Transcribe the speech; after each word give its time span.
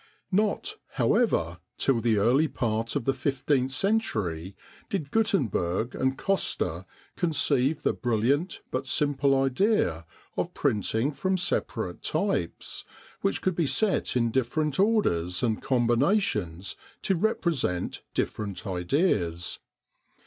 Not, 0.31 0.77
however, 0.93 1.59
till 1.77 2.01
the 2.01 2.17
early 2.17 2.47
part 2.47 2.95
of 2.95 3.05
the 3.05 3.13
fifteenth 3.13 3.71
century 3.71 4.55
did 4.89 5.11
Gutenberg 5.11 5.93
and 5.93 6.17
Coster 6.17 6.85
conceive 7.15 7.83
the 7.83 7.93
brilliant 7.93 8.61
but 8.71 8.87
simple 8.87 9.39
idea 9.39 10.07
of 10.35 10.55
printing 10.55 11.11
from 11.11 11.37
separate 11.37 12.01
types, 12.01 12.83
which 13.21 13.43
could 13.43 13.53
be 13.53 13.67
set 13.67 14.17
in 14.17 14.31
different 14.31 14.79
orders 14.79 15.43
and 15.43 15.61
combinations 15.61 16.75
to 17.03 17.13
represent 17.13 18.01
different 18.15 18.65
ideas. 18.65 19.59